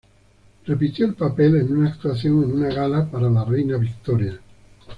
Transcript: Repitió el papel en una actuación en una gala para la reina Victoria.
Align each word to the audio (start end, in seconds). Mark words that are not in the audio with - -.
Repitió 0.65 1.05
el 1.05 1.13
papel 1.13 1.57
en 1.57 1.77
una 1.77 1.89
actuación 1.89 2.43
en 2.43 2.53
una 2.53 2.69
gala 2.73 3.05
para 3.11 3.29
la 3.29 3.45
reina 3.45 3.77
Victoria. 3.77 4.39